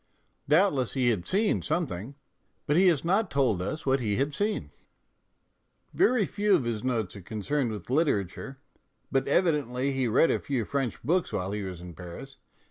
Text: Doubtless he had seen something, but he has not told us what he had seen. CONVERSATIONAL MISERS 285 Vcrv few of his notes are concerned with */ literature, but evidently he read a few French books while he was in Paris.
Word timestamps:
Doubtless 0.49 0.93
he 0.95 1.09
had 1.09 1.27
seen 1.27 1.61
something, 1.61 2.15
but 2.65 2.75
he 2.75 2.87
has 2.87 3.05
not 3.05 3.29
told 3.29 3.61
us 3.61 3.85
what 3.85 3.99
he 3.99 4.15
had 4.15 4.33
seen. 4.33 4.71
CONVERSATIONAL 5.91 5.91
MISERS 6.23 6.35
285 6.35 6.35
Vcrv 6.35 6.35
few 6.41 6.55
of 6.55 6.65
his 6.65 6.83
notes 6.83 7.15
are 7.15 7.21
concerned 7.21 7.71
with 7.71 7.89
*/ 7.89 7.89
literature, 7.91 8.57
but 9.11 9.27
evidently 9.27 9.91
he 9.91 10.07
read 10.07 10.31
a 10.31 10.39
few 10.39 10.65
French 10.65 11.03
books 11.03 11.31
while 11.31 11.51
he 11.51 11.61
was 11.61 11.81
in 11.81 11.93
Paris. 11.93 12.37